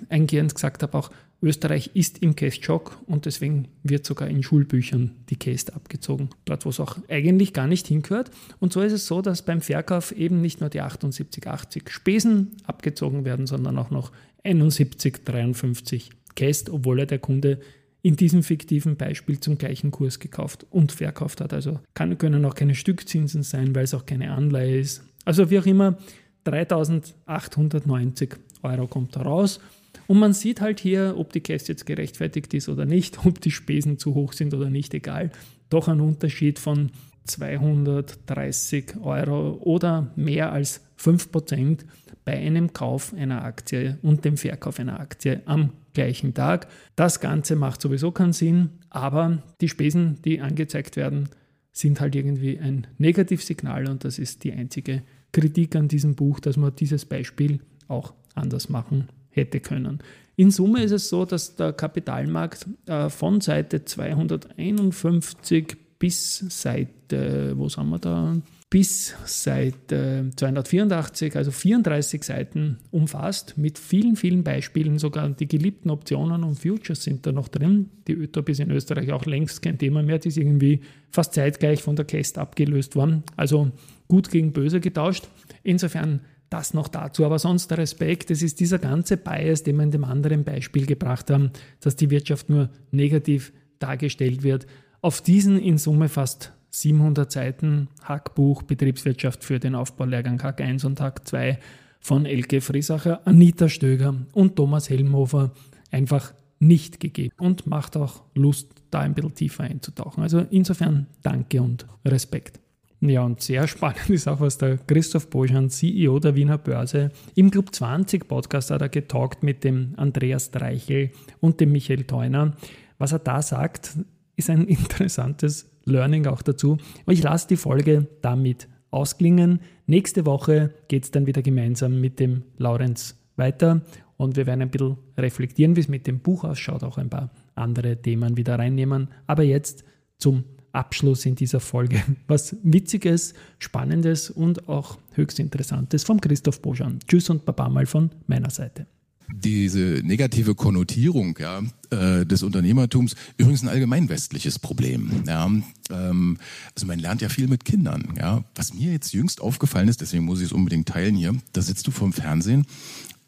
eingehend 0.09 0.53
gesagt 0.53 0.83
habe, 0.83 0.97
auch 0.97 1.09
Österreich 1.41 1.91
ist 1.93 2.17
im 2.19 2.35
Kästschock 2.35 2.99
und 3.05 3.25
deswegen 3.25 3.69
wird 3.83 4.05
sogar 4.05 4.27
in 4.29 4.43
Schulbüchern 4.43 5.11
die 5.29 5.35
Käst 5.35 5.73
abgezogen. 5.73 6.29
Dort, 6.45 6.65
wo 6.65 6.69
es 6.69 6.79
auch 6.79 6.97
eigentlich 7.09 7.51
gar 7.51 7.67
nicht 7.67 7.87
hingehört. 7.87 8.31
Und 8.59 8.71
so 8.71 8.81
ist 8.81 8.93
es 8.93 9.07
so, 9.07 9.21
dass 9.21 9.43
beim 9.43 9.59
Verkauf 9.59 10.13
eben 10.13 10.39
nicht 10.39 10.61
nur 10.61 10.69
die 10.69 10.81
78,80 10.81 11.89
Spesen 11.89 12.55
abgezogen 12.65 13.25
werden, 13.25 13.45
sondern 13.45 13.77
auch 13.77 13.89
noch 13.89 14.13
71,53 14.45 16.11
Käst, 16.35 16.69
obwohl 16.69 17.01
er 17.01 17.07
der 17.07 17.19
Kunde 17.19 17.59
in 18.03 18.17
diesem 18.17 18.43
fiktiven 18.43 18.97
Beispiel 18.97 19.39
zum 19.39 19.57
gleichen 19.57 19.89
Kurs 19.89 20.19
gekauft 20.19 20.67
und 20.69 20.91
verkauft 20.91 21.41
hat. 21.41 21.53
Also 21.53 21.79
kann, 21.93 22.17
können 22.17 22.43
auch 22.45 22.53
keine 22.53 22.75
Stückzinsen 22.75 23.43
sein, 23.43 23.73
weil 23.73 23.85
es 23.85 23.93
auch 23.93 24.05
keine 24.05 24.31
Anleihe 24.33 24.77
ist. 24.77 25.03
Also 25.23 25.49
wie 25.49 25.57
auch 25.57 25.65
immer, 25.65 25.97
3.890 26.45 28.35
Euro 28.61 28.87
kommt 28.87 29.15
da 29.15 29.21
raus. 29.21 29.61
Und 30.07 30.19
man 30.19 30.33
sieht 30.33 30.59
halt 30.59 30.81
hier, 30.81 31.15
ob 31.17 31.31
die 31.31 31.39
Käste 31.39 31.71
jetzt 31.71 31.85
gerechtfertigt 31.85 32.53
ist 32.53 32.67
oder 32.67 32.85
nicht, 32.85 33.25
ob 33.25 33.39
die 33.39 33.51
Spesen 33.51 33.97
zu 33.97 34.13
hoch 34.15 34.33
sind 34.33 34.53
oder 34.53 34.69
nicht, 34.69 34.93
egal. 34.93 35.31
Doch 35.69 35.87
ein 35.87 36.01
Unterschied 36.01 36.59
von 36.59 36.91
230 37.23 38.97
Euro 39.01 39.59
oder 39.61 40.11
mehr 40.17 40.51
als 40.51 40.81
5% 40.99 41.85
bei 42.25 42.37
einem 42.37 42.73
Kauf 42.73 43.13
einer 43.13 43.43
Aktie 43.43 43.97
und 44.01 44.25
dem 44.25 44.37
Verkauf 44.37 44.79
einer 44.79 44.99
Aktie 44.99 45.41
am 45.45 45.71
gleichen 45.93 46.33
Tag. 46.33 46.67
Das 46.95 47.19
Ganze 47.19 47.55
macht 47.55 47.81
sowieso 47.81 48.11
keinen 48.11 48.33
Sinn, 48.33 48.69
aber 48.89 49.43
die 49.61 49.69
Spesen, 49.69 50.19
die 50.23 50.41
angezeigt 50.41 50.95
werden, 50.95 51.29
sind 51.71 51.99
halt 51.99 52.15
irgendwie 52.15 52.59
ein 52.59 52.87
Negativsignal 52.97 53.89
und 53.89 54.03
das 54.03 54.19
ist 54.19 54.43
die 54.43 54.53
einzige 54.53 55.03
Kritik 55.31 55.75
an 55.75 55.87
diesem 55.87 56.15
Buch, 56.15 56.39
dass 56.39 56.57
man 56.57 56.75
dieses 56.75 57.05
Beispiel 57.05 57.59
auch 57.87 58.13
anders 58.35 58.69
machen 58.69 59.09
hätte 59.29 59.59
können. 59.59 59.99
In 60.35 60.51
Summe 60.51 60.83
ist 60.83 60.91
es 60.91 61.09
so, 61.09 61.25
dass 61.25 61.55
der 61.55 61.73
Kapitalmarkt 61.73 62.67
äh, 62.87 63.09
von 63.09 63.41
Seite 63.41 63.85
251 63.85 65.77
bis 66.03 66.39
Seite, 66.49 67.53
wo 67.55 67.69
sind 67.69 67.87
wir 67.87 67.97
da? 67.97 68.35
Bis 68.69 69.15
Seite 69.23 70.31
284, 70.35 71.33
also 71.37 71.49
34 71.49 72.21
Seiten 72.21 72.79
umfasst, 72.91 73.57
mit 73.57 73.79
vielen, 73.79 74.17
vielen 74.17 74.43
Beispielen. 74.43 74.99
Sogar 74.99 75.29
die 75.29 75.47
geliebten 75.47 75.89
Optionen 75.89 76.43
und 76.43 76.59
Futures 76.59 77.05
sind 77.05 77.25
da 77.25 77.31
noch 77.31 77.47
drin. 77.47 77.89
Die 78.09 78.15
ÖTOP 78.15 78.49
ist 78.49 78.59
in 78.59 78.69
Österreich 78.71 79.13
auch 79.13 79.25
längst 79.25 79.61
kein 79.61 79.77
Thema 79.77 80.03
mehr. 80.03 80.19
Die 80.19 80.27
ist 80.27 80.37
irgendwie 80.37 80.81
fast 81.09 81.35
zeitgleich 81.35 81.81
von 81.81 81.95
der 81.95 82.03
Käst 82.03 82.37
abgelöst 82.37 82.97
worden. 82.97 83.23
Also 83.37 83.71
gut 84.09 84.29
gegen 84.29 84.51
böse 84.51 84.81
getauscht. 84.81 85.29
Insofern 85.63 86.19
das 86.49 86.73
noch 86.73 86.89
dazu. 86.89 87.23
Aber 87.23 87.39
sonst 87.39 87.71
der 87.71 87.77
Respekt, 87.77 88.29
das 88.29 88.41
ist 88.41 88.59
dieser 88.59 88.79
ganze 88.79 89.15
Bias, 89.15 89.63
den 89.63 89.77
wir 89.77 89.83
in 89.83 89.91
dem 89.91 90.03
anderen 90.03 90.43
Beispiel 90.43 90.85
gebracht 90.85 91.29
haben, 91.29 91.51
dass 91.79 91.95
die 91.95 92.09
Wirtschaft 92.09 92.49
nur 92.49 92.71
negativ 92.91 93.53
dargestellt 93.79 94.43
wird. 94.43 94.67
Auf 95.03 95.19
diesen 95.19 95.59
in 95.59 95.77
Summe 95.77 96.07
fast 96.07 96.53
700 96.69 97.29
Seiten 97.29 97.89
Hackbuch 98.03 98.63
Betriebswirtschaft 98.63 99.43
für 99.43 99.59
den 99.59 99.75
Aufbaulehrgang 99.75 100.41
Hack 100.41 100.61
1 100.61 100.85
und 100.85 101.01
Hack 101.01 101.27
2 101.27 101.59
von 101.99 102.25
Elke 102.25 102.61
Friesacher, 102.61 103.19
Anita 103.27 103.67
Stöger 103.67 104.15
und 104.31 104.55
Thomas 104.55 104.89
Helmhofer 104.89 105.51
einfach 105.91 106.33
nicht 106.59 107.01
gegeben 107.01 107.33
und 107.37 107.67
macht 107.67 107.97
auch 107.97 108.23
Lust, 108.33 108.69
da 108.91 109.01
ein 109.01 109.13
bisschen 109.13 109.35
tiefer 109.35 109.65
einzutauchen. 109.65 110.23
Also 110.23 110.45
insofern 110.51 111.07
danke 111.21 111.61
und 111.61 111.85
Respekt. 112.05 112.61
Ja, 113.01 113.23
und 113.23 113.41
sehr 113.41 113.67
spannend 113.67 114.09
ist 114.09 114.29
auch, 114.29 114.39
was 114.39 114.57
der 114.57 114.77
Christoph 114.77 115.29
Boschan, 115.29 115.69
CEO 115.69 116.19
der 116.19 116.35
Wiener 116.37 116.57
Börse, 116.57 117.11
im 117.35 117.51
Club 117.51 117.75
20 117.75 118.25
Podcast 118.25 118.71
hat 118.71 118.81
er 118.81 118.87
getalkt 118.87 119.43
mit 119.43 119.65
dem 119.65 119.95
Andreas 119.97 120.51
Dreichel 120.51 121.11
und 121.41 121.59
dem 121.59 121.73
Michael 121.73 122.05
Theuner. 122.05 122.53
Was 122.99 123.11
er 123.11 123.19
da 123.19 123.41
sagt, 123.41 123.97
ist 124.35 124.49
ein 124.49 124.67
interessantes 124.67 125.69
Learning 125.85 126.27
auch 126.27 126.41
dazu. 126.41 126.77
Aber 127.03 127.13
ich 127.13 127.23
lasse 127.23 127.47
die 127.47 127.57
Folge 127.57 128.07
damit 128.21 128.67
ausklingen. 128.91 129.59
Nächste 129.87 130.25
Woche 130.25 130.73
geht 130.87 131.03
es 131.03 131.11
dann 131.11 131.25
wieder 131.25 131.41
gemeinsam 131.41 131.99
mit 131.99 132.19
dem 132.19 132.43
Laurenz 132.57 133.17
weiter 133.35 133.81
und 134.17 134.35
wir 134.35 134.45
werden 134.45 134.61
ein 134.61 134.69
bisschen 134.69 134.97
reflektieren, 135.17 135.75
wie 135.75 135.81
es 135.81 135.87
mit 135.87 136.07
dem 136.07 136.19
Buch 136.19 136.43
ausschaut, 136.43 136.83
auch 136.83 136.97
ein 136.97 137.09
paar 137.09 137.31
andere 137.55 138.01
Themen 138.01 138.37
wieder 138.37 138.57
reinnehmen. 138.59 139.09
Aber 139.27 139.43
jetzt 139.43 139.83
zum 140.17 140.43
Abschluss 140.71 141.25
in 141.25 141.35
dieser 141.35 141.59
Folge. 141.59 142.01
Was 142.27 142.55
Witziges, 142.63 143.33
Spannendes 143.59 144.29
und 144.29 144.69
auch 144.69 144.97
höchst 145.13 145.39
Interessantes 145.39 146.03
vom 146.03 146.21
Christoph 146.21 146.61
Boschan. 146.61 146.99
Tschüss 147.07 147.29
und 147.29 147.45
Baba 147.45 147.69
mal 147.69 147.85
von 147.85 148.11
meiner 148.27 148.49
Seite. 148.49 148.87
Diese 149.31 150.01
negative 150.03 150.55
Konnotierung 150.55 151.37
ja, 151.39 151.61
äh, 151.89 152.25
des 152.25 152.43
Unternehmertums 152.43 153.15
übrigens 153.37 153.63
ein 153.63 153.69
allgemein 153.69 154.09
westliches 154.09 154.59
Problem. 154.59 155.23
Ja. 155.27 155.45
Ähm, 155.89 156.37
also 156.75 156.87
man 156.87 156.99
lernt 156.99 157.21
ja 157.21 157.29
viel 157.29 157.47
mit 157.47 157.65
Kindern. 157.65 158.13
Ja. 158.17 158.43
Was 158.55 158.73
mir 158.73 158.91
jetzt 158.91 159.13
jüngst 159.13 159.41
aufgefallen 159.41 159.87
ist, 159.87 160.01
deswegen 160.01 160.25
muss 160.25 160.39
ich 160.39 160.45
es 160.45 160.51
unbedingt 160.51 160.87
teilen 160.87 161.15
hier, 161.15 161.35
da 161.53 161.61
sitzt 161.61 161.87
du 161.87 161.91
vorm 161.91 162.13
Fernsehen 162.13 162.65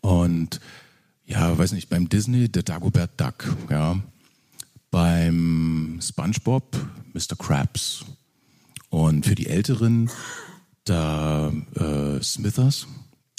und 0.01 0.59
ja, 1.25 1.57
weiß 1.57 1.71
nicht, 1.71 1.89
beim 1.89 2.07
Disney 2.07 2.49
der 2.49 2.63
Dagobert 2.63 3.19
Duck, 3.19 3.55
ja, 3.69 3.99
beim 4.91 5.99
SpongeBob 6.01 6.87
Mr. 7.13 7.35
Krabs 7.37 8.05
und 8.89 9.25
für 9.25 9.35
die 9.35 9.47
Älteren 9.47 10.09
da 10.83 11.51
äh, 11.75 12.21
Smithers 12.21 12.87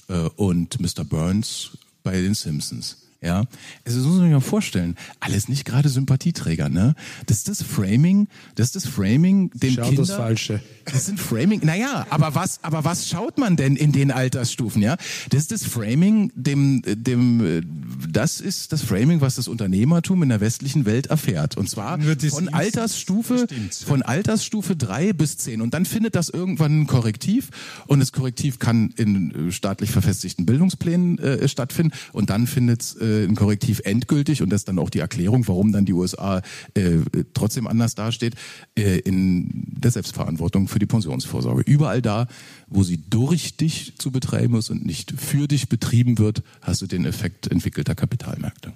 äh, 0.09 0.29
und 0.37 0.81
Mr. 0.81 1.05
Burns 1.05 1.79
bei 2.07 2.21
den 2.21 2.35
Simpsons. 2.35 2.97
Ja, 3.27 3.45
also 3.85 3.99
das 3.99 4.07
muss 4.07 4.19
man 4.19 4.27
sich 4.27 4.33
mal 4.33 4.41
vorstellen. 4.41 4.95
Alles 5.19 5.49
nicht 5.49 5.65
gerade 5.65 5.89
Sympathieträger, 5.89 6.69
ne? 6.69 6.95
Das 7.27 7.39
ist 7.39 7.49
das 7.49 7.61
Framing, 7.61 8.29
das 8.55 8.69
ist 8.69 8.77
das 8.77 8.87
Framing, 8.87 9.51
den 9.53 9.75
Schau 9.75 9.83
Kinder, 9.83 10.03
das 10.03 10.13
Falsche. 10.13 10.61
Das 10.85 11.07
sind 11.07 11.19
Framing. 11.19 11.61
Naja, 11.65 12.07
aber 12.11 12.37
was, 12.37 12.61
aber 12.63 12.85
was 12.85 13.09
schaut 13.09 13.39
man 13.39 13.57
denn 13.57 13.75
in 13.75 13.91
den 13.91 14.13
Altersstufen, 14.13 14.81
ja? 14.81 14.97
Das 15.31 15.41
ist 15.41 15.51
das 15.51 15.65
Framing, 15.65 16.31
dem, 16.37 16.83
dem, 16.87 17.63
das 18.09 18.41
ist 18.41 18.73
das 18.73 18.83
Framing, 18.83 19.21
was 19.21 19.35
das 19.35 19.49
Unternehmertum 19.49 20.23
in 20.23 20.29
der 20.29 20.41
westlichen 20.41 20.87
Welt 20.87 21.09
erfährt. 21.09 21.57
Und 21.57 21.69
zwar 21.69 21.99
von 22.31 22.49
Altersstufe, 22.51 23.49
von 23.85 24.03
Altersstufe 24.03 24.77
drei 24.77 25.13
bis 25.13 25.37
zehn. 25.39 25.61
Und 25.63 25.75
dann 25.75 25.85
findet 25.85 26.15
das 26.15 26.29
irgendwann 26.29 26.83
ein 26.83 26.87
Korrektiv. 26.87 27.51
Und 27.89 27.99
das 27.99 28.13
Korrektiv 28.13 28.61
kann 28.61 28.91
in 28.97 29.51
staatlich 29.51 29.91
verfestigten 29.91 30.47
Bildungsplänen 30.47 31.19
äh, 31.19 31.49
stattfinden. 31.49 31.93
Und 32.13 32.31
dann 32.31 32.47
findet 32.47 32.83
es 32.83 32.95
äh, 33.17 33.25
ein 33.25 33.35
Korrektiv 33.35 33.81
endgültig 33.85 34.43
und 34.43 34.51
das 34.51 34.63
ist 34.63 34.69
dann 34.69 34.79
auch 34.79 34.91
die 34.91 35.01
Erklärung, 35.01 35.47
warum 35.49 35.73
dann 35.73 35.85
die 35.85 35.93
USA 35.93 36.43
äh, 36.75 36.99
trotzdem 37.35 37.67
anders 37.67 37.95
dasteht, 37.95 38.35
äh, 38.77 38.99
in 38.99 39.65
der 39.67 39.91
Selbstverantwortung 39.91 40.69
für 40.69 40.79
die 40.79 40.87
Pensionsvorsorge. 40.87 41.63
Überall 41.63 42.03
da, 42.03 42.27
wo 42.69 42.83
sie 42.83 43.03
durch 43.09 43.57
dich 43.57 43.97
zu 43.99 44.11
betreiben 44.11 44.57
ist 44.57 44.71
und 44.71 44.85
nicht 44.85 45.13
für 45.13 45.49
dich 45.49 45.69
betrieben 45.69 46.19
wird, 46.19 46.43
hast 46.61 46.83
du 46.83 46.87
den 46.87 47.05
Effekt 47.05 47.51
entwickelter 47.51 47.95
Kapitalmärkte. 47.95 48.73